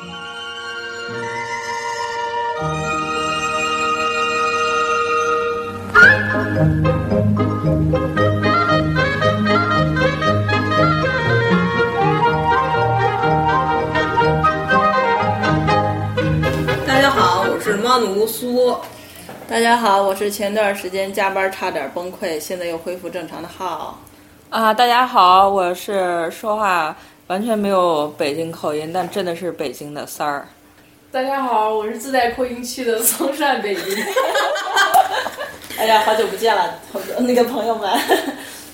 [0.00, 0.06] 大
[17.00, 18.74] 家好，我是猫奴苏。
[19.46, 23.98] 大家好，我是前段时间加班差点崩溃，现在又恢复正常的浩。
[24.48, 26.96] 啊，大家好，我是说话
[27.30, 30.48] 完全没有北京口音，但真的是北京的三儿。
[31.12, 33.84] 大家好，我是自带扩音器的松善北京。
[35.78, 36.74] 哎呀，好久不见了，
[37.20, 37.88] 那个朋友们。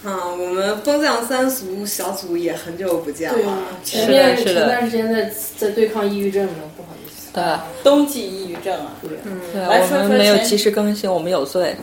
[0.04, 3.36] 嗯，我们风向三俗小组也很久不见了。
[3.36, 7.28] 对啊，前面前段时间在在对抗抑郁症呢，不好意思。
[7.34, 7.44] 对，
[7.84, 8.92] 冬季抑郁症啊。
[9.02, 11.76] 对，嗯，对，来说说我们没有及时更新，我们有罪。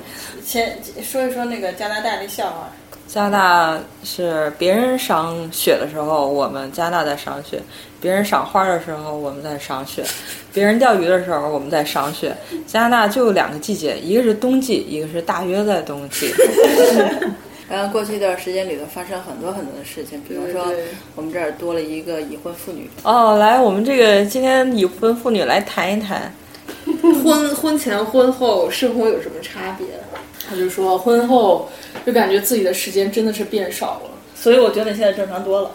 [0.43, 2.71] 先说一说那个加拿大的笑话。
[3.13, 7.59] 加拿大是别人赏雪的时候，我们加拿大在赏雪；
[8.01, 10.01] 别人赏花的时候，我们在赏雪；
[10.51, 12.35] 别人钓鱼的时候，我们在赏雪。
[12.65, 16.33] 加拿大就两个季节，一个是冬季，一个是大约在冬季。
[17.69, 20.65] 然后过去一段时间里头发生很多很多的事情，比如说
[21.15, 22.89] 我们这儿多了一个已婚妇女。
[23.03, 26.33] 哦，来，我们这个今天已婚妇女来谈一谈。
[27.23, 29.85] 婚婚前婚后生活有什么差别？
[30.49, 31.69] 他就说婚后
[32.05, 35.71] 就感觉自己的时间真的是变少了，所以我觉得你现在正常多了。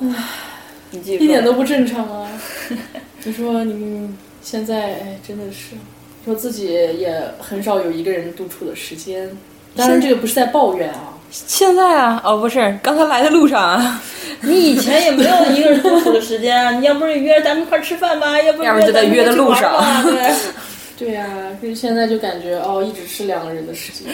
[0.90, 2.28] 你继续说一点都不正常啊！
[3.24, 4.08] 你说你
[4.42, 5.76] 现在哎，真的是
[6.24, 9.28] 说自己也很少有一个人独处的时间。
[9.76, 14.02] 当然，这个不是在抱怨啊，现在啊，哦，不是，刚才来的路上啊，
[14.40, 16.70] 你以前也没有一个人独处的时间啊！
[16.72, 20.62] 你要不是约咱们一块儿吃饭吧，要不要不就在约的路上咱们一块儿去玩吧
[20.98, 21.28] 对呀、
[21.62, 24.12] 就是现在就感觉哦，一直是两个人的时间。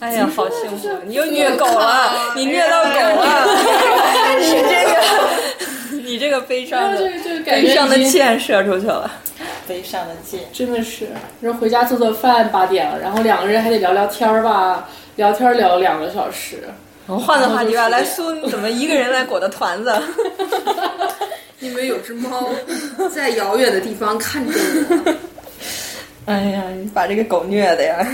[0.00, 0.88] 哎呀， 好幸福！
[1.06, 3.46] 你又虐狗了， 你虐到狗了，
[4.38, 6.92] 你这个，你这个悲伤
[7.44, 9.10] 悲伤的箭射出去了。
[9.66, 10.40] 悲伤的箭。
[10.52, 11.08] 真的是，
[11.40, 16.64] 然后回家做做饭八点了，然后两个人还得聊聊天儿吧，聊天儿聊两个小时。
[17.06, 19.94] 我们换个话题吧，来苏，你怎么一个人来裹的团子？
[21.60, 22.50] 因为有只猫
[23.14, 24.52] 在遥远的地方看着
[25.06, 25.14] 我，
[26.26, 28.06] 哎呀，你把这个狗虐的呀！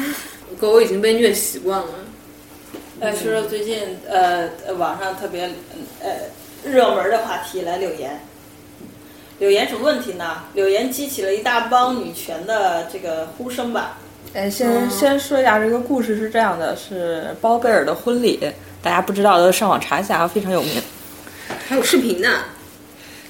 [0.61, 1.89] 狗已经被虐习惯了。
[3.01, 5.51] 来说说最近呃呃网上特别
[6.03, 6.11] 呃
[6.65, 8.21] 热门的话题，来柳岩。
[9.39, 10.45] 柳岩什么问题呢？
[10.53, 13.97] 柳岩激起了一大帮女权的这个呼声吧。
[14.35, 18.39] 哎，先先说一下这个故事是这样的，是包贝尔的婚礼，
[18.83, 20.83] 大家不知道的上网查一下，非常有名。
[21.67, 22.29] 还有视频呢，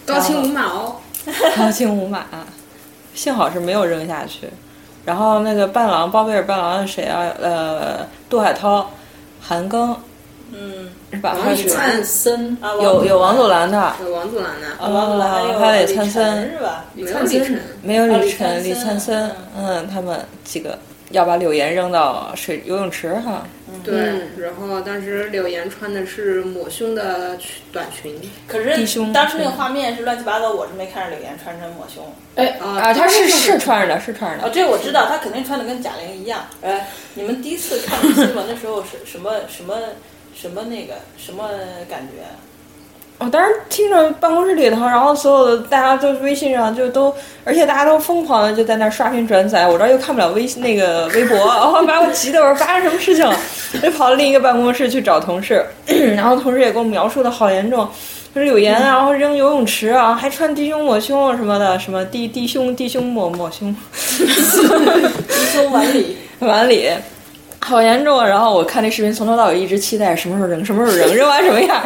[0.05, 0.97] 高清无码哦。
[1.57, 2.27] 高清无码，
[3.15, 4.49] 幸好是没有扔下去。
[5.05, 7.33] 然后那个伴郎，包贝尔伴郎是谁啊？
[7.41, 8.91] 呃，杜海涛、
[9.41, 9.97] 韩庚
[10.53, 11.37] 嗯是吧？
[11.43, 16.85] 还是蓝森啊，有有王祖蓝的，有王祖蓝的，啊，王祖蓝还有李灿森是吧？
[16.95, 17.61] 没有李晨。
[17.83, 18.19] 没有啊
[18.63, 20.79] 李灿森，嗯，他们几个
[21.11, 23.47] 要把柳岩扔到水游泳池哈。
[23.85, 23.95] 对，
[24.37, 28.71] 然后当时柳岩穿的是抹胸的裙短裙，可是
[29.13, 32.05] 当时那个画面是乱七八糟，我是没看着柳岩穿成抹胸。
[32.35, 36.45] 哎，啊，她是是穿着的，是穿着的哦，这我知道，她肯定穿的跟贾玲一样。
[36.63, 39.77] 哎，你们第一次看这新闻的时候是什么什么
[40.35, 41.49] 什么那个什么
[41.89, 42.25] 感觉？
[43.21, 47.15] 我当时听着办公室里头，然后所有的大家都微信上就都，
[47.45, 53.37] 而且大家都疯狂的就在那儿刷屏转载，我这儿又看不了微信那个微博，然 后把我急的我说发生什么事情了，
[53.75, 55.63] 我就跑到另一个办公室去找同事，
[56.17, 57.87] 然后同事也给我描述的好严重，
[58.35, 63.77] 就是有盐啊，然后扔游泳池啊，还穿低胸抹胸啊什么的，什么低低胸低胸抹抹胸，
[64.17, 64.25] 低
[65.53, 66.17] 胸晚礼。
[66.41, 66.89] 碗里。
[67.71, 68.27] 好严重啊！
[68.27, 71.81] 然后我看那视频，从头到尾一直期待什么时候扔，什么时候扔，扔完什么样，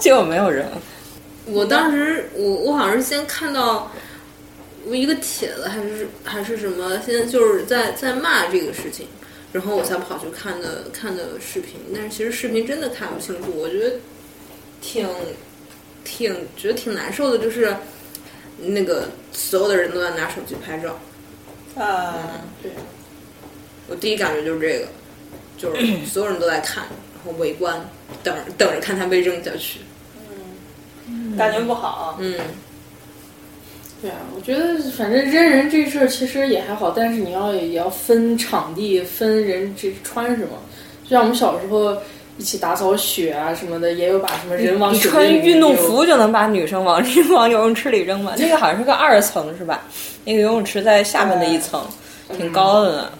[0.00, 0.64] 结果没有扔。
[1.44, 3.92] 我当时我我好像是先看到
[4.86, 9.06] 一个帖子还是还是什么，现在就是在在骂这个事情，
[9.52, 13.96] 然后我才跑去看的看的视频，但是其实视频真的看不清楚，我觉得
[14.80, 15.06] 挺
[16.04, 17.76] 挺觉得挺难受的，就是
[18.58, 20.98] 那个所有的人都在拿手机拍照，
[21.76, 22.70] 啊，对，
[23.88, 24.86] 我第一感觉就是这个，
[25.62, 26.82] 就是所有人都在看，
[27.14, 27.80] 然后围观，
[28.24, 29.78] 等等着看他被扔下去，
[31.08, 32.16] 嗯感觉不好。
[32.18, 32.34] 嗯。
[34.02, 40.58] 对啊，我觉得反正扔人这事儿其实也还好，但是你要也要分场地，分人这穿什么。
[41.04, 41.96] 就像我们小时候
[42.36, 47.00] 一起打扫雪啊什么的，也有把什么人往穿运动服就能把女生往
[47.30, 48.34] 往游泳池里扔吗？
[48.36, 49.84] 那个好像是个二层是吧？
[50.24, 51.80] 那个游泳池在下面的一层，
[52.36, 53.12] 挺高的呢。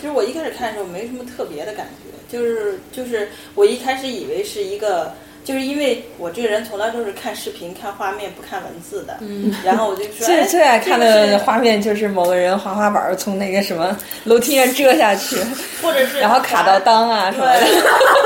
[0.00, 5.14] 其实我一开始看的时候没什么特别的感觉，就是就是我一开始以为是一个
[5.44, 9.16] 就是因为我这个人从来都是看视频、看画面，不看文字的。
[9.20, 15.36] 嗯，然后我就说， 最哎最爱看的画面就是某个人滑滑板儿从那个什么楼梯上折下去，
[15.80, 17.66] 或者是然后卡到裆啊什么的，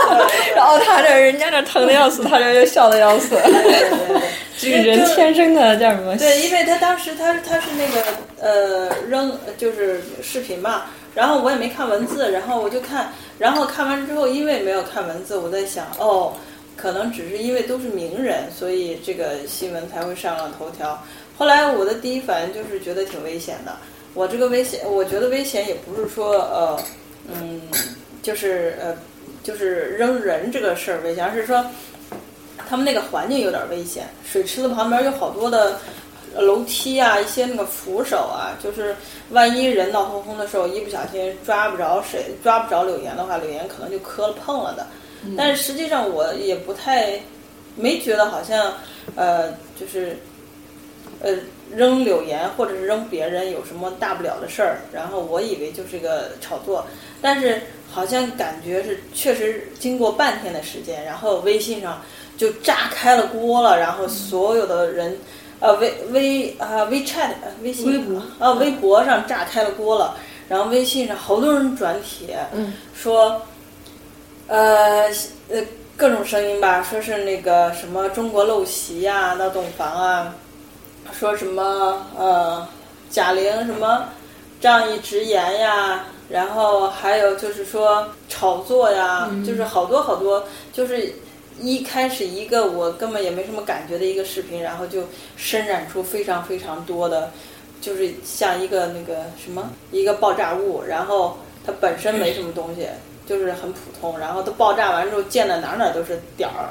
[0.56, 3.30] 然后他这人家这疼的要死，他这就笑的要死。
[3.36, 4.20] 对对对。
[4.60, 6.16] 这个人天生的叫什么？
[6.18, 8.04] 对，因为他当时他他是那个
[8.38, 10.84] 呃扔就是视频嘛，
[11.14, 16.34] 然后我也没看文字，然后我就看，然后看完之后，因为没有看文字，我在想哦，
[16.76, 21.02] 可能只是因为都是名人，所以这个新闻才会上了头条。
[21.38, 23.74] 后来我的第一反应就是觉得挺危险的。
[24.12, 26.78] 我这个危险，我觉得危险也不是说呃
[27.32, 27.62] 嗯，
[28.22, 28.94] 就是呃
[29.42, 31.64] 就是扔人这个事儿危险，而是说。
[32.70, 35.76] 他们那个环境有点危险，水池子旁边有好多的
[36.36, 38.94] 呃楼梯啊，一些那个扶手啊，就是
[39.30, 44.86] 万一人闹哄哄的时候，一不小心抓不着水，抓不着柳岩的话，柳岩可能就磕了碰了的。
[45.36, 47.20] 但是实际上我也不太
[47.74, 48.72] 没觉得好像
[49.16, 50.16] 呃就是
[51.20, 51.34] 呃
[51.74, 56.86] 扔柳岩或者是扔别人有什么大不了的事儿，然后我以为就是个炒作，
[57.20, 62.00] 但是好像感觉是确实经过半天的时间，然后微信上。
[62.40, 65.14] 就炸开了锅了，然后所有的人，
[65.60, 67.32] 呃，微微啊、WeChat、
[67.62, 70.16] 微信、微博啊、微博上炸开了锅了，
[70.48, 73.42] 然后微信上好多人转帖，嗯，说，
[74.46, 75.06] 呃
[75.50, 75.62] 呃
[75.98, 80.34] 各种声音吧，说是那个什么中国陋习呀、闹洞房啊，
[81.12, 82.66] 说什么呃
[83.10, 84.04] 贾玲什么
[84.62, 90.42] 仗义直言呀，然后还有就是说炒作呀，就是好多好多
[90.72, 91.12] 就是。
[91.60, 95.04] 一开始一个我根本也没什么感觉的一个视频，然后就
[95.36, 97.30] 伸展出非常非常多的，
[97.80, 102.86] 就是像一个那个什么一个爆炸物，然后它本身没什么东西，
[103.26, 106.70] 就是很普通，然后它爆炸完之后溅的哪哪都是点儿。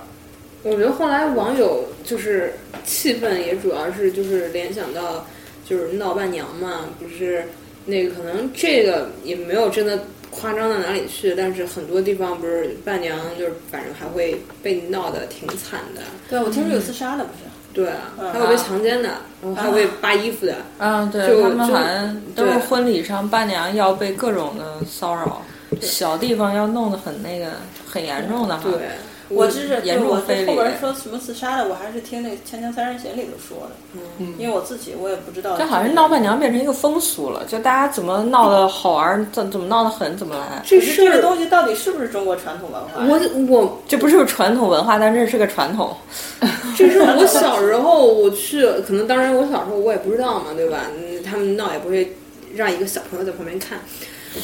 [0.64, 2.54] 我觉得后来网友就是
[2.84, 5.26] 气愤，也主要是就是联想到
[5.66, 7.46] 就是闹伴娘嘛，不是
[7.86, 17.50] 那个可能这个也没有真的夸张到哪里去，但是很多地方不是伴娘就是反正还会被闹得挺惨的，对，我听说有自杀的，不是？
[17.72, 19.10] 对啊，还有被强奸的，
[19.42, 25.44] 然后还有被扒衣服的，啊，对就他们好像都是婚礼上伴娘要被各种的骚扰，
[25.80, 27.46] 小地方要弄得很那个
[27.88, 28.64] 很严重的哈。
[28.72, 28.90] 对，
[29.30, 35.56] 我这是严重我非礼后边说什么自杀的，我还是听那个《锵锵三人行》里头说的，嗯，因为我自己我也不知道。
[35.58, 40.62] 这好像闹伴娘变成一个风俗了，就大家怎么闹得好玩，怎怎么闹得狠怎么来。
[40.66, 43.06] 这是这个事儿东西到底是不是中国传统文化？
[43.08, 45.96] 我我这不是传统文化，但这是个传统。
[46.76, 50.86] 这是我小时候我去，可能当然我小时候我也不知道嘛，对吧？
[50.98, 52.16] 嗯，他们闹也不会
[52.56, 53.80] 让一个小朋友在旁边看。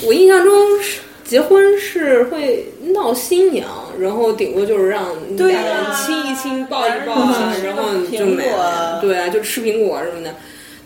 [0.03, 3.67] 我印象中是结婚是会闹新娘，
[3.99, 7.83] 然后顶多就是让你家人亲一亲、抱一抱啊，然后
[8.15, 9.01] 就没了。
[9.01, 10.33] 对啊，就吃苹果什么的。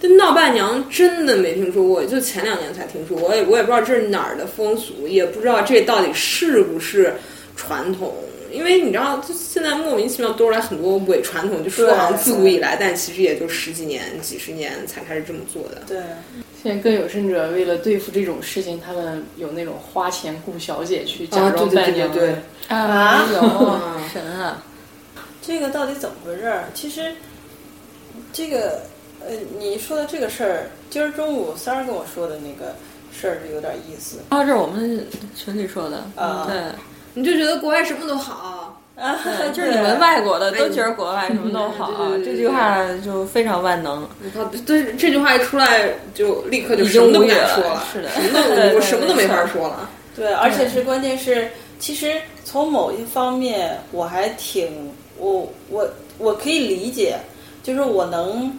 [0.01, 7.13] 这闹伴娘真的没听说过，就前两年才听说，我也我也不知道这是哪儿的风俗，也不知道这到底是不是
[7.57, 8.15] 传统。
[8.51, 15.81] 因为你知道，就现在莫名其妙多出来很多伪传统，就说好像自古以来，但其实也就十几年、几十年才开始这么做的。
[15.87, 15.97] 对，
[16.61, 22.11] 现在更有甚者，为了对付这种事情，他们有那种花钱雇小姐去假装伴娘。
[22.11, 22.35] 对对
[22.67, 24.63] 啊有啊神啊！
[25.41, 26.65] 这个到底怎么回事儿？
[26.73, 27.13] 其实，
[28.31, 28.81] 这个
[29.27, 32.75] 呃，你说的这个事儿，今儿中午三儿跟我说的那个
[33.11, 36.05] 事儿就有点意思啊，这是我们群里说的。
[36.15, 36.57] 啊对，
[37.13, 41.91] 你就觉得国外什么都好，啊对， 就是你们外国的都觉得国外什么都好
[42.23, 44.07] 这句话就非常万能，
[44.65, 49.89] 对这句话一出来，就立刻就已什么都不敢说了，是的，什我 什么都没法说了。
[50.15, 51.49] 对，而且是关键是，
[51.79, 52.13] 其实
[52.43, 57.17] 从某一方面我还挺我我我可以理解，
[57.63, 58.51] 就是我能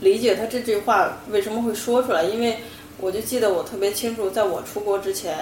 [0.00, 2.56] 理解他这句话为什么会说出来，因为
[2.98, 5.36] 我就记得我特别清楚，在我出国之前。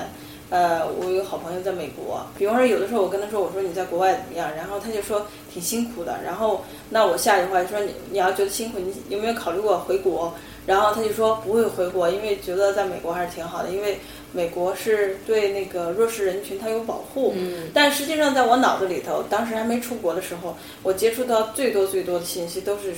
[0.50, 10.34] 呃，我有个好朋友在美国，比方说有的时候我跟他说，我说你在国外怎么样，然后他就说挺辛苦的，然后那我下一句话就说你你要觉得辛苦，你有没有考虑过回国？
[10.66, 13.98] 然后他就说不会回国，因为觉得在美国还是挺好的，因为
[14.32, 17.32] 美国是对那个弱势人群他有保护。
[17.36, 22.92] 嗯，但实际上在我脑子里头，当时还没出国的时候，我接触到最多最多的信息都是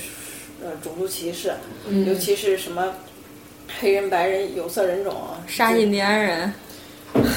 [0.61, 1.53] 呃种族歧视，
[1.87, 2.93] 嗯尤其是什么
[3.79, 6.53] 黑人、白人、有色人种啊，杀印第安人。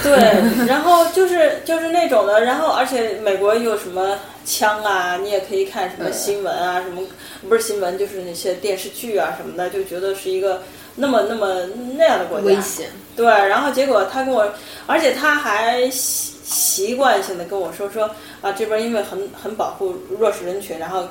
[0.03, 7.03] 对，然后就是就是那种的，然后而且美国有什么枪啊，你也可以看什么新闻啊，什么
[7.49, 10.63] 不是新闻就是那些电视剧啊什么的，就觉得是一个
[10.95, 11.63] 那么那么
[11.97, 12.47] 那样的国家。
[12.47, 12.89] 危险。
[13.15, 14.51] 对，然后结果他跟我，
[14.87, 18.09] 而且他还习惯性的跟我说说
[18.41, 21.07] 啊，这边因为很很保护弱势人群，然后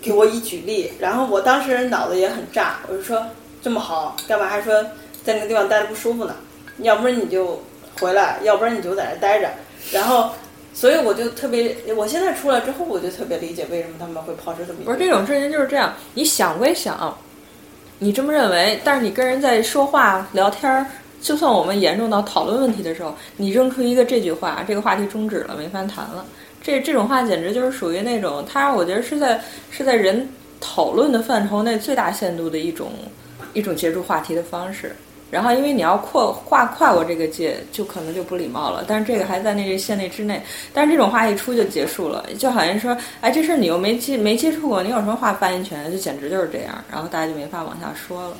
[0.00, 3.22] 给我一举例，然后我当时脑子也很炸，我就说
[3.62, 4.82] 这么好，干嘛还说
[5.24, 6.34] 在那个地方待着不舒服呢？
[6.78, 7.62] 要不然你就
[8.02, 9.48] 回来，要不然你就在这待着，
[9.92, 10.30] 然后。
[10.74, 17.14] 所以我就特别，我现在出来之后，我就特别理解为什么他们会抛出这么一不是这种事情就是这样，你想归想，
[17.98, 20.86] 你这么认为，但是你跟人在说话聊天儿，
[21.20, 26.24] 就算我们严重到讨论问题的时候，你扔出一个这句话，这个话题终止了，没法谈了。
[26.62, 29.38] 这这种话简直就是属于那种，他我觉得是在
[29.70, 30.26] 是在人
[30.58, 32.92] 讨论的范畴内最大限度的一种
[33.52, 34.96] 一种结束话题的方式。
[35.32, 38.84] 然后，因为你要跨跨跨过这个界，就可能就不礼貌了。
[38.86, 40.42] 但是这个还在那个线内之内。
[40.74, 45.90] 但是这种话一出就结束了，就好像说，哎，这事儿你又没接没接触过，你有什么话发言权？
[45.90, 46.84] 就简直就是这样。
[46.92, 48.36] 然后大家就没法往下说了。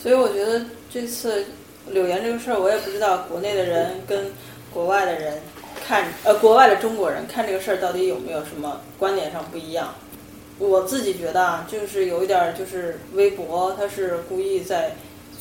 [0.00, 1.44] 所以我觉得这次
[1.88, 4.26] 柳岩这个事儿，我也不知道国内的人跟
[4.72, 5.40] 国外的人
[5.84, 9.92] 看，呃，国外的中国人看这个事儿到底有没有什么观点上不一样。
[10.60, 14.92] 我自己觉得啊，就是有一点儿，就是微博他是故意在。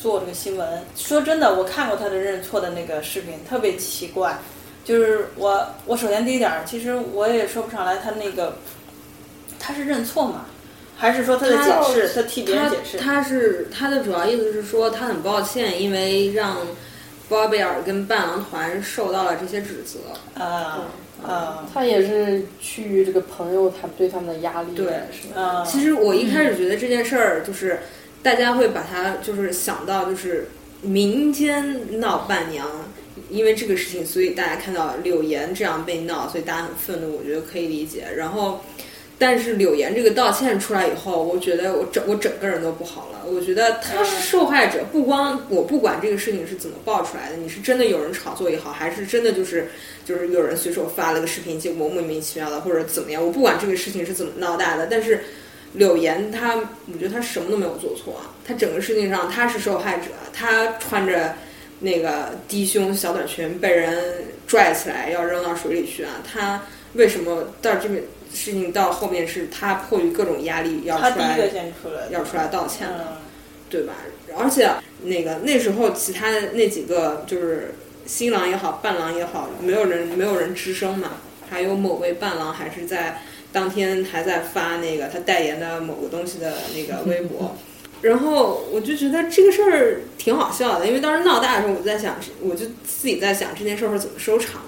[0.01, 4.35] 做这个新闻，说真的，我看过他的认错的那个视频，特别奇怪。
[4.83, 8.57] 就是我，我首先第一点，其实我也说不上来他那个
[9.59, 10.45] 他是认错吗？
[10.97, 12.97] 还是说他的解释，他替别人解释？
[12.97, 16.57] 他是他的主要意思是说他很抱歉，因为让
[17.29, 20.43] 包贝尔跟伴郎团受到了这些指责。
[20.43, 20.81] 啊
[21.23, 24.73] 啊，他也是趋于这个朋友他对他们的压力。
[24.73, 25.63] 对，是啊。
[25.63, 27.79] 其实我一开始觉得这件事儿就是。
[28.23, 30.47] 大家会把它就是想到就是
[30.81, 32.67] 民间闹伴娘，
[33.29, 38.05] 因为这个事情，所以大家看到柳岩这样被闹，所以大家很愤怒，我觉得可以理解。
[38.15, 38.61] 然后，
[39.17, 43.25] 但是柳岩这个道歉出来以后，我觉得我整我整个人都不好了。
[43.25, 49.69] 我觉得他是受害者，不光我不管这个事情是怎么爆出来的，你是真的有人炒作也好，还是真的就是
[50.05, 55.21] 就是有人随手发了个视频，结果莫名其妙的或者怎么样，我不管这个事情是怎么闹大的，但是。
[55.73, 61.33] 柳岩，她我觉得她什么都没有做错啊，她整个事情上她是受害者，她穿着
[61.79, 66.61] 那个低胸小短裙被人拽起来要扔到水里去啊，她
[66.93, 67.95] 为什么到这个
[68.33, 71.37] 事情到后面是她迫于各种压力要出来
[72.09, 73.17] 要出来道歉的，
[73.69, 73.93] 对吧？
[74.37, 74.69] 而且
[75.03, 77.73] 那个那时候其他的那几个就是
[78.05, 81.11] 新郎也好伴郎也好，没有人没有人吱声嘛，
[81.49, 83.21] 还有某位伴郎还是在。
[83.51, 87.55] 当天还在发那个他代言的某个东西的那个微博，
[88.01, 94.61] 然后我就觉得这个事儿挺好笑的，因为当时闹大的时候，我在想，我就自己在想这件事儿是怎么收场。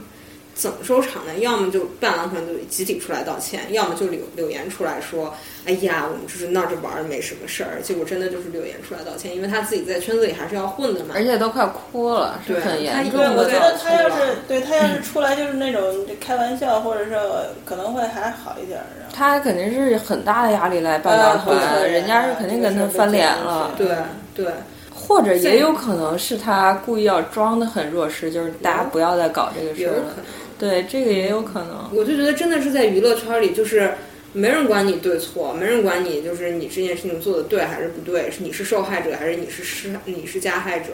[0.53, 1.33] 怎么收场呢？
[1.39, 5.33] 要么就伴郎团就集体出来道歉，要么就柳柳岩出来说
[5.65, 11.15] ：“哎呀，我们就是闹着玩儿，没什么事儿。”结果真的就是柳岩出来道歉，因为他自己在圈子里还是要混的嘛。
[11.15, 13.33] 而且都快哭了，是很严重的。
[13.33, 15.81] 我觉得他要是对他要是出来就是那种
[16.21, 17.17] 开玩笑，或者是
[17.65, 18.85] 可能会还好一点儿。
[19.11, 23.71] 他肯定是很大的压力来伴郎团，人家是肯定跟他翻脸了。
[23.77, 23.87] 对
[24.35, 24.47] 对，
[24.93, 30.03] 或者也有可能是他故意要装的很弱势，就是大家不要再搞这个事儿了。
[30.57, 31.89] 对，这个也有可能。
[31.93, 33.91] 我就觉得真的是在娱乐圈里，就是
[34.31, 40.91] 没人管你对错，没人管你就是你这件事情做的对还是不对，是你是受害者还是你是施你是加害者，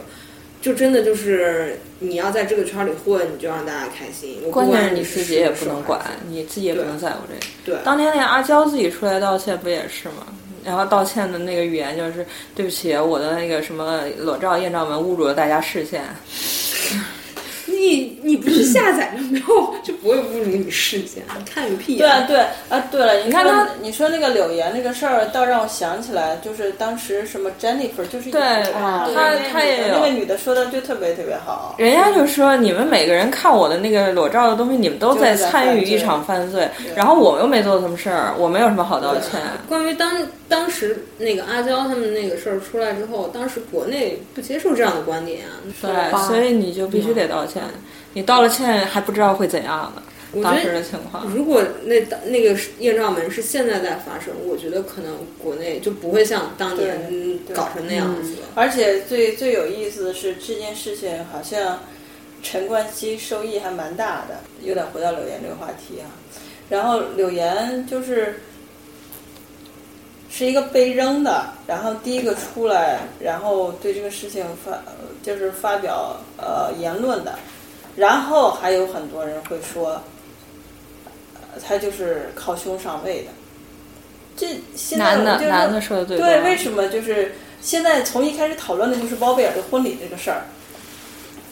[0.62, 4.50] 就真的就是你要在这个圈里混，你就让大家开心。
[4.51, 7.46] 关键是你自己也不能管，你自己也不能在乎这个。
[7.66, 10.28] 对，当年那阿娇自己出来道歉不也是吗？
[10.66, 16.04] 然后道歉的那个语言就是对不起，我的那个什么裸照艳照门侮辱了大家视线。
[17.79, 21.24] 你你不去 下载就没有 就不会侮辱你视线？
[21.38, 21.98] 你看个屁！
[21.98, 22.38] 对啊对
[22.69, 28.41] 啊对了，你看他你说那个柳岩那个事儿，倒让我想起来，就是当时什么 Jennifer 就是对
[28.74, 29.07] 她
[29.51, 39.39] 她也有那个女的说的就特别特别好，人家就说你们每个人看我的那个裸照的东西，你们都在参与一场犯罪，然后我又没做什么事儿，我没有什么好道歉。
[39.67, 40.12] 关于当
[40.50, 47.63] 当时那个阿娇他们那个事儿出来之后，当时国内不接受这样的观点啊，对，所以你就必须得道歉。
[48.13, 50.03] 你道了歉还不知道会怎样呢？
[50.44, 58.36] 当时的情况，如果那那个艳照门是现在在发生，我觉得可能国内就不会像当年搞成那样子。
[58.53, 61.79] 而且最最有意思的是，这件事情好像
[62.44, 64.41] 陈冠希收益还蛮大的。
[64.62, 66.13] 有点回到柳岩这个话题啊，
[66.70, 68.39] 然后柳岩就是
[70.29, 74.77] 是一个被扔的，然后第一个出来，然后对这个事情发
[75.24, 77.38] 就是发表呃言论的。
[77.95, 80.01] 然后还有很多人会说，
[81.67, 83.27] 他就是靠胸上位的。
[84.38, 90.43] 这现在男的男的说的对对，为什么就是现在从一开始讨论的就是包贝尔的婚礼这个事儿，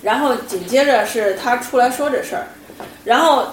[0.02, 2.48] 然后紧接着是他出来说这事儿，
[3.04, 3.48] 然后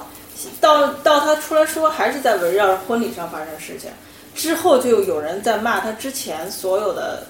[0.60, 3.90] 到到他出来说，还是在围绕婚礼上发生事情。
[4.34, 7.22] 之后就有人在骂他之前所有的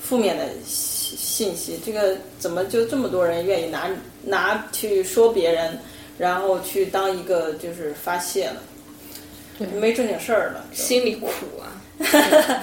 [0.00, 3.88] 负面的信信息，这个怎么就这么多人愿意拿
[4.22, 5.78] 拿去说别人，
[6.18, 11.28] 然后去当一个就是发泄了，没正经事儿了，心里苦
[11.60, 11.72] 啊。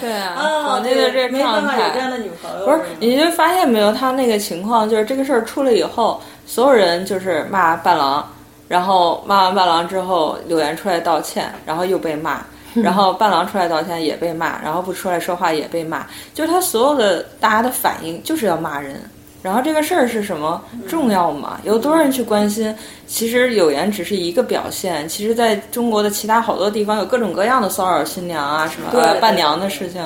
[0.02, 1.46] 对啊， 啊，国内的这没态。
[1.46, 8.28] 法有这样的女朋友，不是，你就发现没有，他那个情况就是这个事儿出来以后，所有人就是骂伴郎，
[8.68, 12.46] 然后骂完伴郎之后，柳岩出来道歉，然后又被骂，
[12.76, 19.02] 然后伴郎出来道歉也被骂，然后不出来说话也被骂，就是他所有的大家的反应就是要骂人。
[19.42, 21.62] 然后这个事儿是什么重要吗？
[21.64, 22.76] 有多少人去关心？
[23.08, 30.06] 其实柳岩只是一个表现，其实在中国的其他好多地方有各种各样的骚扰新娘啊、什么伴娘的事情。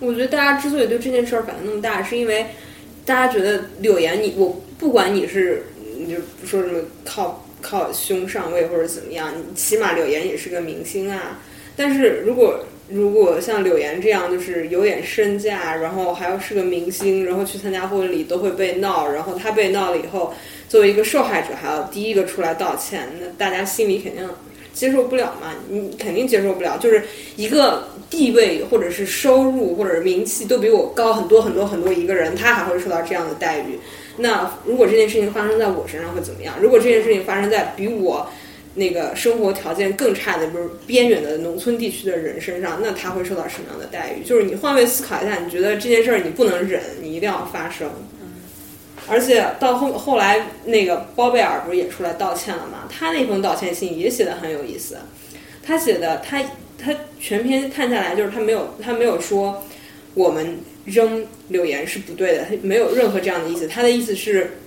[0.00, 2.44] 我觉得大家之所以对这件事儿反应那么大，是因为
[3.04, 5.64] 大家觉得柳岩你我不管你是
[5.96, 11.38] 你就说什么靠靠胸上位或者怎么样，你起码柳岩也是个明星啊。
[11.76, 20.32] 但是如果如果像柳岩这样，就是有点身价，然后还要是个明星，然后去参加婚礼都会被闹，然后他被闹了以后，
[20.68, 24.24] 作为一个受害者还要第一个出来道歉，那大家心里肯定
[24.72, 27.02] 接受不了嘛，你肯定接受不了，就是
[27.34, 33.78] 一个地位或者是收入或者是名气都比我高很多很多很多一个人，他还会受到这样的待遇。
[34.18, 36.54] 那如果这件事情发生在我身上会怎么样？
[36.60, 38.30] 如果这件事情发生在比我
[38.76, 44.22] 那个生活条件更差的，比如边远的农村地区的人身上，那他会受到什么样的待遇？
[44.22, 47.90] 就是你换位思考一下，你觉得这件事儿你不能忍，你一定要发生。
[49.08, 52.88] 而且到后后来，那个包贝尔不是也出来道歉了吗？
[52.90, 54.96] 他那封道歉信也写的很有意思。
[55.62, 56.42] 他写的，他
[56.76, 59.64] 他全篇看下来，就是他没有他没有说
[60.14, 63.66] 我们扔柳岩是不对的，他没有任何这样的意思。
[63.68, 64.58] 他的意思是，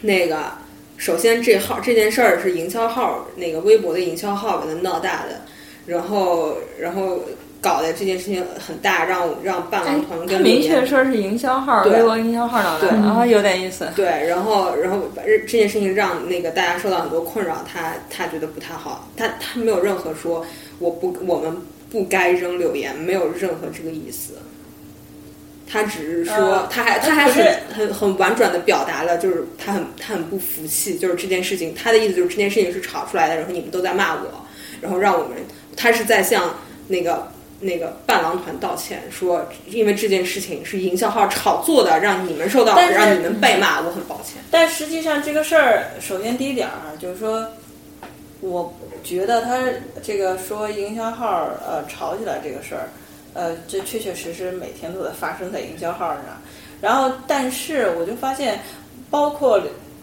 [0.00, 0.52] 那个
[0.96, 5.40] 首先这号这件事儿是营销号那个微博的营销号把它闹大的，
[5.86, 7.20] 然后然后
[7.60, 13.88] 搞的这件事情很大，让让伴郎团他跟明确说是营销号，微博营销号闹的，对然后有点意思。
[13.96, 20.44] 对，然后然后把这这件事情让那个大家受到很多困扰，他他觉得不太好，他他没有任何说
[20.78, 21.56] 我不我们
[21.90, 24.34] 不该扔柳岩，没有任何这个意思。
[25.68, 34.46] 他只是说，呃他还他还是很很很婉转的表达了，就是他很他很不服气，就是这件事情，他的意思就是这件事情是炒出来的，然后你们都在骂我，
[34.80, 35.36] 然后让我们，
[35.76, 36.54] 他是在向
[36.88, 44.42] 那个那个伴郎团道歉，说因为这件事情是营销号炒作的，让你们受到，让你们被骂，我很抱歉。
[44.50, 47.46] 但实际上这个事儿，首先第一点儿啊，就是说，
[48.40, 49.58] 我觉得他
[50.02, 52.88] 这个说营销号呃吵起来这个事儿，
[53.36, 56.22] 呃，这确确实实每天都在发生在营销号上。
[56.80, 58.58] 然后，但是我就发现，
[59.10, 59.60] 包括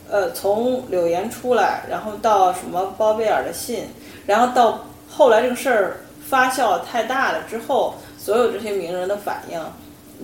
[0.10, 3.86] 呃从柳岩出来，然后到什么包贝尔的信，
[4.28, 9.60] 然后到后来这个事儿发酵太大了之后，所有这些名人的反应，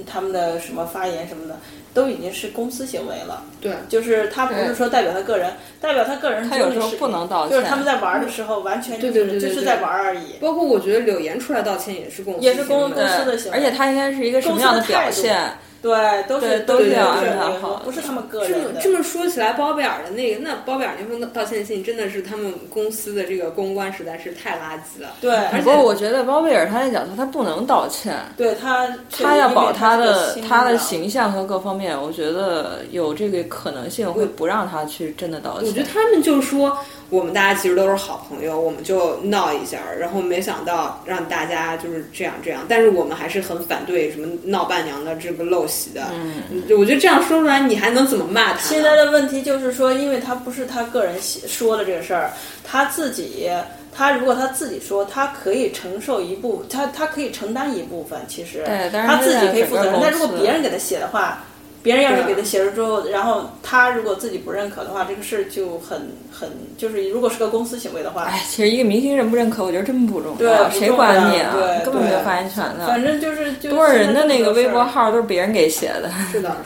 [0.05, 1.55] 他们的什么发言什么的，
[1.93, 3.43] 都已经是公司行为了。
[3.61, 10.33] 对，就是他不是说代表他个人，代表他个人他有时候就是不能道歉就是他们在玩儿的时候，完全就是就是在玩儿而已。
[10.39, 13.57] 包括我觉得柳岩出来道歉也是公司也是公司的行为。
[13.57, 15.37] 而且他应该是一个什么样的表现？
[15.81, 18.63] 对，都是对都是要是安排好不是他们个这么。
[18.81, 25.09] 这么说起来，包贝尔的那个，那包贝尔那封道歉信真的是他们公司的这个公关实在是太垃圾了。
[25.21, 35.67] 对，而且不过我觉得包贝尔他那角度他不能道歉，对他他要保他的他的形象和各方面，我觉得有这个可能性会不让他去真的道歉。
[35.67, 36.77] 我觉得他们就说
[37.09, 46.03] 我们大家其实都是好朋友，我们就闹一下，然后没想到让大家就是这样这样，但是我们还是很反对什么闹伴娘的这个陋习的。
[46.13, 48.59] 嗯，我觉得这样说出来，你还能怎么骂他？
[48.59, 52.31] 现在的问题就是说，因为他不是他个人写说的这个事儿，
[52.63, 53.49] 他自己，
[53.91, 59.93] 他如果他自己说，他可以承受一部，他他可以承担一部分，其实，他自己可以负责任。
[59.93, 61.43] 整个但如果别人给他写的话，
[61.81, 71.51] 别人要是给他写了之后，然后他如果自己不认可的话，这个事儿就很很，就是如果是个公司行为的话，哎，其实一个明星认不认可，我觉得真不重对要，谁管你啊？
[71.53, 72.85] 对根本没有发言权的。
[72.87, 76.11] 反正就是就多少人的那个微博号都是别人给写的。
[76.31, 76.57] 是的。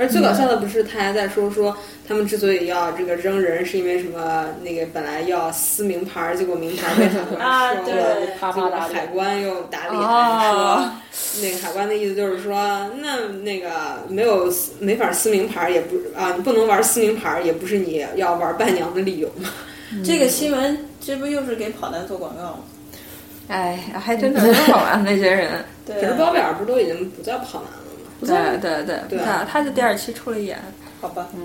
[0.00, 1.76] 而最搞笑的不是，他还在说说
[2.08, 4.46] 他们之所以要这个扔人，是因为什么？
[4.62, 7.84] 那个本来要撕名牌，结果名牌被海关收了，
[8.54, 12.54] 结果海关又打脸哦说，那个海关的意思就是说，
[13.02, 13.68] 那那个
[14.08, 19.50] 没有撕没法撕名牌，也不啊，你不能玩撕名牌，也不是你要玩伴娘的理由嘛。
[20.02, 22.58] 这个新闻，这不又是给跑男做广告吗？
[23.48, 25.64] 哎，还真的挺好玩那些人。
[25.86, 27.89] 可是啊，包贝尔不都已经不叫跑男了吗？
[28.20, 30.58] 对对对，对他他就第二期出了演。
[31.00, 31.40] 好吧，嗯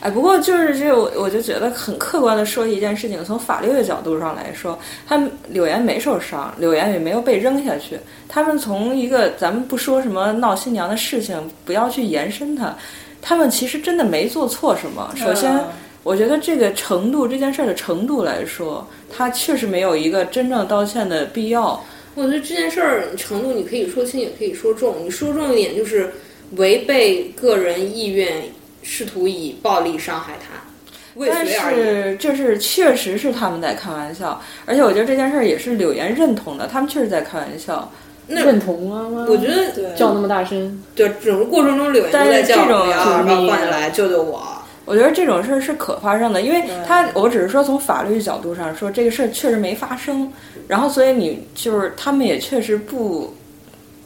[0.00, 4.76] 哎，不过就是这，我我就觉得很客观的说一件事情，从法律的角度上来说，
[5.06, 7.96] 他们柳岩没受伤，柳岩也没有被扔下去。
[8.28, 12.74] 他们从一个咱们不说什么闹新娘的事情，不要去延伸它，
[13.20, 15.08] 他们其实真的没做错什么。
[15.14, 15.56] 首先，
[16.02, 21.80] 我觉得这个程度，这件事儿的程度来说，他确实没有一个真正道歉的必要。
[22.14, 24.96] 我觉得这件事儿程度，你可以说轻，也可以说重。
[25.04, 26.12] 你说重一点，就是
[26.56, 28.42] 违背个人意愿。
[28.84, 37.88] 试图以暴力伤害他，但是这是确实是他们在开玩笑，而且我觉得这件事儿也是柳岩认同的，他们确实在开玩笑。
[38.26, 39.06] 认同啊？
[39.28, 43.04] 我觉得叫那么大声，对整个过程中柳岩都在叫不要
[43.46, 44.42] 放下来救救我。
[44.92, 50.30] 我觉得这种事儿是可发生的，因为他我只是说从法律角度上说这个事儿确实没发生，
[50.68, 53.34] 然后所以你就是他们也确实不。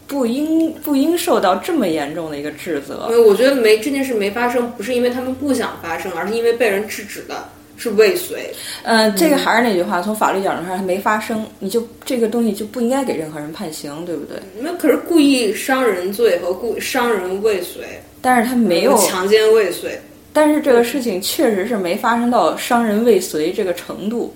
[0.09, 3.09] 不应不应受到这么严重的一个指责。
[3.11, 8.55] 因为我觉得没这件事没发生，不是因为他们不想发生，而是因为被人制止的，是未遂。
[8.85, 14.39] 嗯，这个还是那句话，从法律角度上，它没发生，你就这个东西就不应该给任何人判刑，对不对？
[14.61, 20.01] 那可是故意伤人罪和故伤人未遂，但是他没有强奸未遂，
[20.37, 24.35] 但是这个事情确实是没发生到伤人未遂这个程度。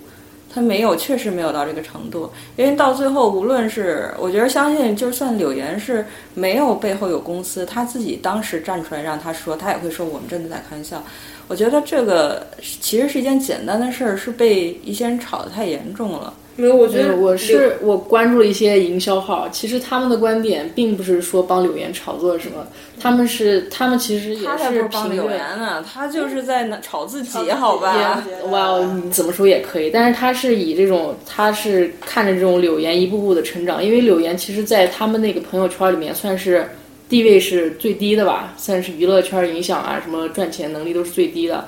[0.52, 11.00] 他没有，确实没有到这个程度，因为到最后，无论是我觉得相信，就算柳岩是没有背后有公司，他自己当时站出来让他说，他也会说我们真的在开玩笑。
[11.46, 12.44] 我觉得这个
[12.80, 16.34] 其实是一件简单的事儿，是被一些人炒得太严重了。
[16.60, 22.66] 没有，我觉得我是我关注了一些营销号，其实他们的观点并不是说帮柳岩炒作什么，
[23.00, 28.22] 他们是他们其实也是帮柳岩呢，他就是在炒自己，好吧？
[28.50, 36.68] 哇，你怎么说也可以，但是他是以这种他是看着这种柳岩一步步的成长，因为柳岩其实，在他们那个朋友圈里面算是
[37.08, 41.66] 地位是最低的吧，算是娱乐圈影响啊，什么赚钱能力都是最低的，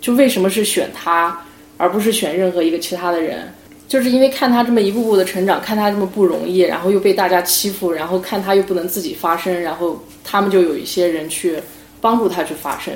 [0.00, 1.44] 就为什么是选他，
[1.76, 3.52] 而不是选任何一个其他的人？
[3.94, 11.60] 就是因为看他这么一步步的成长，看他这么不容易，然后又被大家欺负，然后看他又不能自己发声，然后他们就有一些人去
[12.00, 12.92] 帮助他去发声。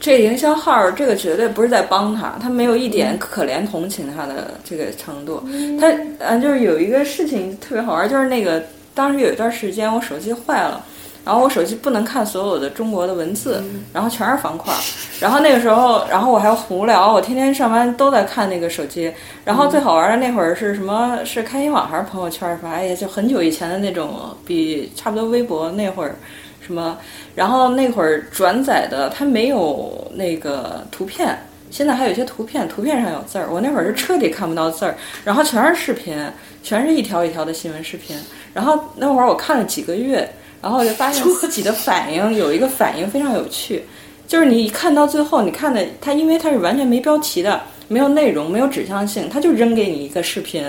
[0.00, 5.40] 这营销号这个绝对不是在帮他，他没有一点可怜同情他的这个程度。
[5.80, 5.86] 他
[6.18, 8.60] 嗯，就是有一个事情特别好玩，就是那个
[8.92, 10.84] 当时有一段时间我手机坏了。
[11.30, 13.62] 然后我手机不能看所有的中国的文字，
[13.92, 14.74] 然后全是方块。
[15.20, 19.12] 然后那个时候，然后我还无聊，我天天上班都在看那个手机。
[19.44, 21.24] 然后最好玩的那会儿是什么？
[21.24, 22.58] 是开心网还是朋友圈？
[22.58, 26.16] 反正也就很久以前的那种，比差不多微博那会儿
[26.60, 26.98] 什么。
[27.36, 31.38] 然后那会儿转载的它没有那个图片，
[31.70, 33.46] 现在还有一些图片，图片上有字儿。
[33.48, 36.20] 我那会儿是彻底看不到字儿，然后全是视频，
[36.60, 38.16] 全是一条一条的新闻视频。
[38.52, 40.28] 然后那会儿我看了几个月。
[40.62, 43.82] 然后我就发现 自己的反应有一个反应非常有趣，
[44.26, 50.62] 就是你看到最后，你看的它，因为它是完全没标题的，没有内容，没有指向性，它就扔给你一个视频。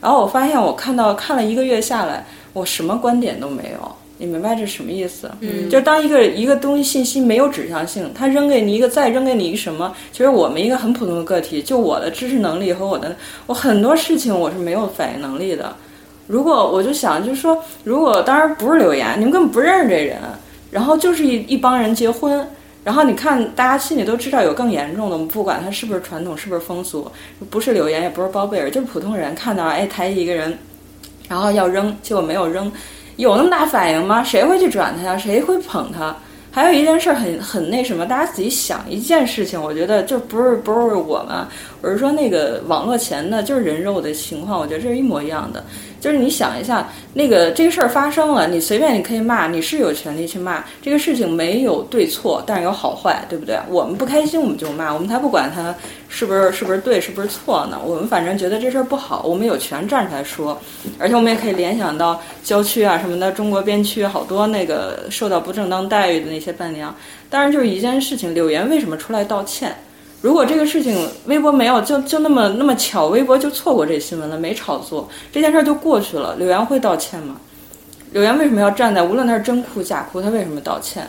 [0.00, 3.96] 然后我发现我看到看了一个月下来，我什么观点都没有。
[4.18, 5.28] 你明白这什么意思？
[5.40, 9.92] 嗯，就当一个一个东西信息没有指向性，它扔给你一个，再扔给你一个什么？
[10.12, 15.74] 其实我们一个很普通的个体，就我的知识能力和我的，我很多事情我是没有反应能力的。
[16.26, 20.18] 如果我就想，就是说，如果当然不是柳岩，你们根本不认识这人，
[20.70, 22.46] 然后就是一一帮人结婚，
[22.84, 27.10] 然后你看，大家心里都知道有更严重的，我们不管他是不是传统，是不是风俗，
[27.50, 30.56] 不是柳岩，也不是包贝尔，就是普通人看到，哎，抬一个人，
[31.28, 32.70] 然后要扔，结果没有扔，
[33.16, 34.22] 有那么大反应吗？
[34.24, 35.18] 谁会去转他呀？
[35.18, 36.16] 谁会捧他？
[36.54, 41.46] 还有一件事很很那什么，大家仔细想一件事情，我觉得就不是不是我们，
[41.80, 45.64] 我是说那个网络前的，就是人肉的情况，我觉得这是一模一样的。
[45.98, 53.56] 就是你想一下，那个这个事儿发生了，你随便你可以骂，你是有权利去骂这个事情没有对错，但是有好坏，对不对？
[53.70, 55.74] 我们不开心我们就骂，我们才不管他
[56.14, 57.80] 是不是是不是对是不是错呢？
[57.82, 60.60] 我们反正觉得这事儿不好，我们有权站出来说，
[60.98, 66.94] 而且我们也可以联想到郊区啊什么的，中国边区好多那个受到不正当待遇的那些伴娘。
[67.30, 69.74] 当然，就是一件事情，柳岩为什么出来道歉？
[70.20, 76.36] 如果这个事情微博没有就就那么那么巧，微博就错过这新闻了，没炒作，这件事儿就过去了。
[76.36, 77.36] 柳岩会道歉吗？
[78.12, 79.02] 柳岩为什么要站在？
[79.02, 81.08] 无论他是真哭假哭，他为什么道歉？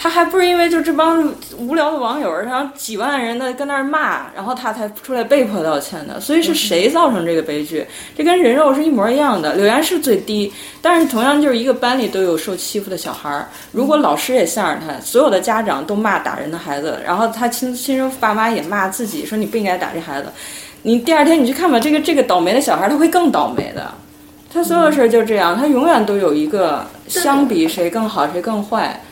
[0.00, 6.20] 他还不是因为就这帮无聊的网友，然后几万人的跟那儿骂，然后他才出来被迫道歉的。
[6.20, 7.84] 所以是谁造成这个悲剧？
[8.16, 9.56] 这跟人肉是一模一样的。
[9.56, 13.48] 柳岩是最低，但是同样就是一个班里都有受欺负的小孩儿。
[13.72, 20.28] 如果老师也向着他，所有的家长都骂打人的孩子，然后他亲亲生爸妈也骂自己，说你不应该打这孩子。
[20.82, 23.90] 你第二天你去看吧，这个这个倒霉的小孩他会更倒霉的。
[24.52, 29.02] 他所有事儿就这样，他永远都有一个相比谁更好谁更坏。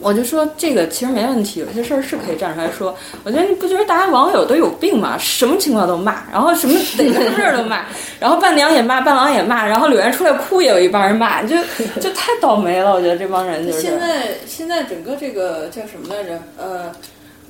[0.00, 2.96] 我就说这个其实没问题，有些事儿是可以站出来说。
[3.24, 5.16] 我觉得你不觉得大家网友都有病吗？
[5.18, 7.84] 什么情况都骂，然后什么哪个事儿都骂，
[8.20, 11.56] 然后伴娘也骂，伴郎也骂，然后柳岩出来哭也有一帮人骂，就
[12.00, 12.92] 就太倒霉了。
[12.92, 13.80] 我觉得这帮人就是。
[13.80, 16.38] 现在现在整个这个叫什么来着？
[16.56, 16.92] 呃，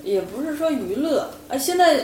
[0.03, 1.97] 也不是说娱乐啊，现在。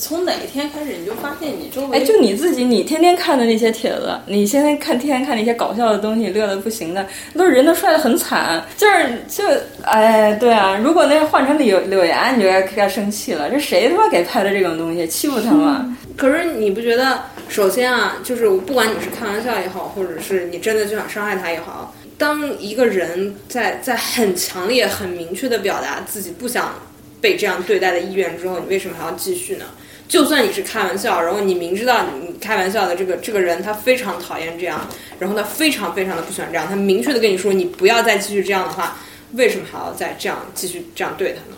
[0.00, 9.44] 从哪一天开始，你就发现你周围哎，就你自己，你天天看的那些帖子，你现在看天天看那些搞笑的东西，乐的不行的，都是人都摔的很惨，就是就
[9.82, 15.96] 哎，对啊，如果那换成柳柳岩，你就该该生气了，这谁他妈给拍的这种东西，欺负他吗？
[16.16, 26.74] 可是你不觉得，首先啊，就是不管你是开玩笑也好，或者是你真的就想伤害他也好，当一个人在在很强烈、很明确的表达自己不想
[27.20, 29.66] 被这样对待的意愿之后，你为什么还要继续呢？
[30.10, 34.84] 就算你是开玩笑，然后你明知道你开玩笑的这个这个人他非常讨厌这样，
[35.20, 38.96] 然后他非常非常的不喜欢这样，他明确的跟你说你不要再继续这样的话，
[39.34, 41.56] 为什么还要再这样继续这样对他呢？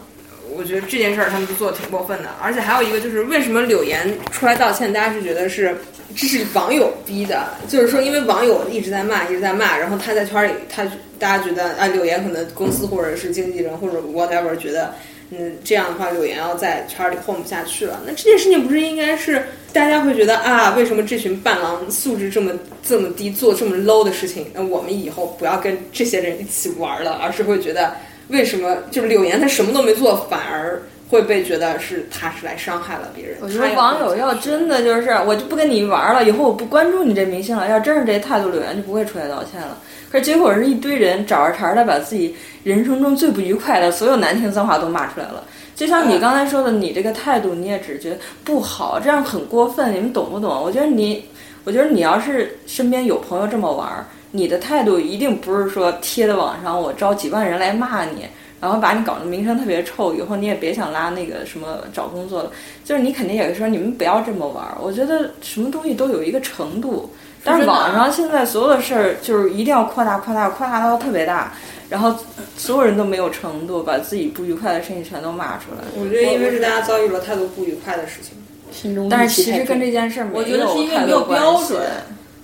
[0.55, 5.75] 我觉得这件事儿他们就做的挺过分的，而且还有一个就是为什么柳岩出来道歉，大家是觉得是
[6.15, 10.85] 这是网友逼的，就是说因为网友一直在骂一直在骂，然后他在圈里他
[11.19, 14.95] 大家觉得啊柳岩可能公司或者是经纪人或者 whatever 觉得。
[15.35, 18.03] 嗯，这样的话，柳岩要在圈里混不下去了。
[18.07, 22.53] 那这件事情不是应该是大家会觉得啊，为什么这群伴郎素质这么
[22.87, 24.49] 这么低，做这么 low 的事情？
[24.53, 27.97] 那我们以后不要跟这些人一起玩了，而是会觉得
[28.29, 33.37] 为什么就是柳岩她什么都没做，反而会被觉得是他是来伤害了别人。
[33.43, 37.69] 我觉得网友要真的就是我就不跟你玩了，以后我不关注你这明星了。
[37.69, 39.77] 要真是这态度，柳岩就不会出来道歉了。
[40.11, 45.45] 可是结果是一堆人找着茬的把自己人生中最不愉快的所有难听脏话都骂出来了。
[45.77, 49.95] 就像你刚才说的，你这个态度你也只觉得不好，这样很过分。
[49.95, 50.63] 你们懂不懂？
[50.63, 51.23] 我觉得你，
[51.65, 58.27] 我觉得你要是身边有朋友这么玩儿，你的态度一定不是说贴在网上，我招几万人来骂你，
[58.63, 62.53] 然后把你搞得名声特别臭，以后你也别想拉那个什么找工作了。
[62.85, 64.79] 就是你肯定也会说你们不要这么玩儿。
[64.81, 67.11] 我觉得什么东西都有一个程度。
[67.43, 71.53] 但是网上现在所有的事儿就是一定要扩大、扩大、扩大到特别大，
[71.89, 72.15] 然后
[72.57, 75.83] 所有人都没有程度，把自己不愉快的事情全都骂出来。
[76.01, 78.37] 我觉得因为是大家遭遇了太多不愉快的事情，
[78.71, 81.81] 心中但是其实跟这件事儿我觉得是因为没有标准。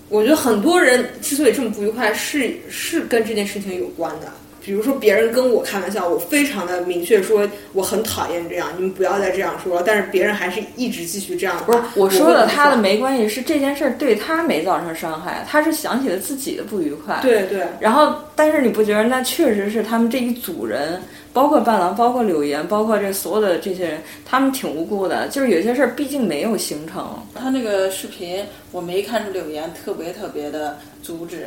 [0.08, 4.26] 我觉得很多人之所以这么不愉快，是是跟这件事情有关的。
[4.68, 9.82] 比如说，别人跟我开玩笑，我非常的明确说我很讨厌这样，你们不要再这样说了。
[9.86, 11.56] 但是别人还是一直继续这样。
[11.64, 17.18] 不是我说的，他的没关系，是这件事儿对他没造成伤害，他是想起了自己的不愉快。
[17.22, 17.66] 对对。
[17.80, 21.00] 然后，但是你不觉得那确实是他们这一组人，
[21.32, 25.28] 包括伴郎，包括柳岩，包括这所有的这些人，他们挺无辜的。
[25.28, 27.18] 就是有些事儿毕竟没有形成。
[27.34, 31.46] 他那个视频我没看出柳岩特别特别的阻止。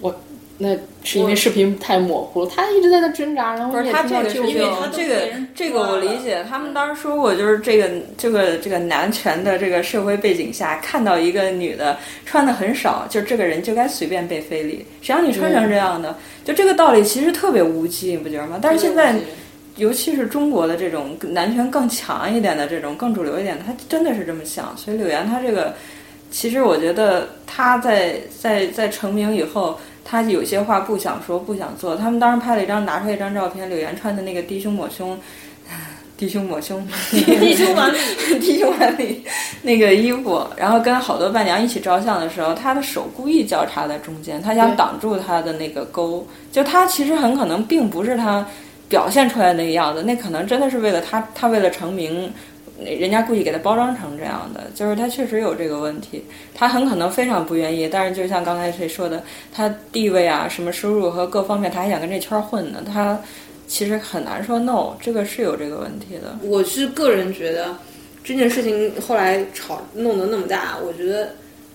[0.00, 0.18] 我。
[0.62, 16.16] 那是因为视频太模糊了，他一直在那挣扎，然后不是他这个，因为他这个这个我理解，他们当时说过，就是这个这个这个男权的这个社会背景下，看到一个女的穿的很少，就这个人就该随便被非礼，谁让你穿成这样的？
[16.44, 18.60] 就这个道理其实特别无稽，你不觉得吗？
[18.62, 19.16] 但是现在，
[19.76, 24.72] 尤其是中国的这种男权更强一点的这种更主流一点的，他真的是这么想。
[24.76, 25.74] 所以柳岩他这个，
[26.32, 29.78] 其实我觉得他在在在成名以后。
[30.04, 31.94] 他有些话不想说，不想做。
[31.94, 35.16] 他们当时拍了一张，拿出一张照片，柳岩穿的那个低胸抹胸，
[36.18, 37.98] 低胸抹胸，低胸晚礼，
[38.40, 39.24] 低胸晚礼
[39.62, 46.26] 那个衣服，然后跟好多伴娘一起照相的时候，他的手故意交叉在中间，他想挡住他的那个沟。
[46.50, 48.44] 就他其实很可能并不是他
[48.88, 52.30] 表现出来那个样子，那可能真的是为了他，他为了成名。
[52.84, 57.88] 人家故意给他包装成这样的，就是他确实有这个问题，他很可能非常不愿意。
[57.88, 63.18] 但是就像刚才谁说的，他地位啊、什么收入和各方面，他还想跟这圈混呢，他
[63.66, 66.38] 其实很难说 no，这个是有这个问题的。
[66.42, 67.76] 我是个人觉得，
[68.22, 71.30] 这件事情后来吵弄得那么大，我觉得。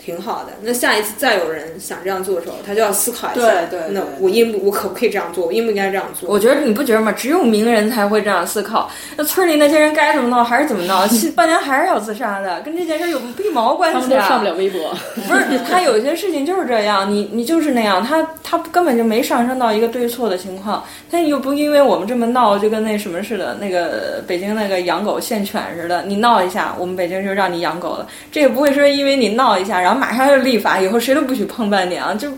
[0.08, 0.54] 挺好的。
[0.62, 3.42] 那下一次再有人想这样做的时候，他就要思考一下。
[3.42, 3.80] 对对。
[3.90, 5.48] 那我应不我可不可以这样做？
[5.48, 6.30] 我应不应该这样做？
[6.30, 7.12] 我觉得你不觉得吗？
[7.12, 8.90] 只有名人才会这样思考。
[9.18, 11.06] 那村里那些人该怎么闹还是怎么闹？
[11.36, 14.00] 伴娘还是要自杀的，跟这件事有一毛关系啊！
[14.00, 14.96] 他们都上不了微博。
[15.28, 17.12] 不是，他有些事情就是这样。
[17.12, 20.82] 你你就是那样，他他根本就没上升到一个对错的情况。
[21.12, 26.04] 他又不因为我们这么闹，就跟那什么似的，那个北京那个养狗限犬似的。
[26.04, 28.08] 你闹一下，我们北京就让你养狗了。
[28.32, 30.80] 这也不会说因为你闹一下，然后马上就立法。
[30.80, 32.32] 以后谁都不许碰伴娘，就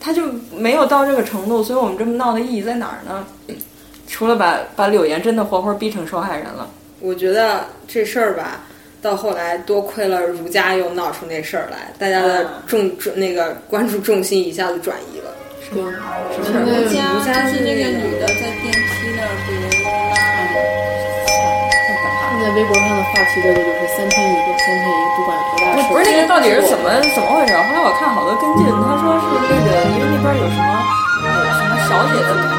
[0.00, 0.22] 他就
[0.54, 3.26] 没有到这个程度，所以我们这么闹的意义在哪儿呢？
[4.06, 6.68] 除了把把柳岩真的活活逼成受害人了。
[7.00, 8.62] 我觉得这事儿吧，
[9.02, 15.30] 到后来多亏了儒家又闹出那事儿来，大家的重重那个关注重心一下子转移了。
[15.68, 15.92] 是吗？
[16.32, 18.78] 儒家是那个女的在电梯。
[19.46, 20.16] 不赢啦。
[22.30, 25.47] 现在微博上的话题热度就是三天一个，三天一个，不管。
[25.88, 27.56] 不是那个到底是怎么怎么回事？
[27.56, 30.68] 后来我看好多跟进，他说是那个因为那边有什么
[31.24, 32.57] 有什么小姐的，